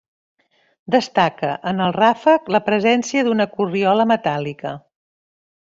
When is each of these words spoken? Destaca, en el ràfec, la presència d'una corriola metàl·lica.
Destaca, 0.95 1.51
en 1.73 1.83
el 1.87 1.93
ràfec, 1.99 2.49
la 2.57 2.63
presència 2.71 3.27
d'una 3.29 3.49
corriola 3.55 4.11
metàl·lica. 4.17 4.77